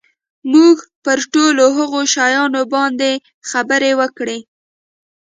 موږ 0.53 0.75
پر 1.03 1.19
ټولو 1.33 1.63
هغو 1.77 2.01
شیانو 2.13 2.61
باندي 2.73 3.13
خبري 3.49 3.91
وکړې. 3.99 4.39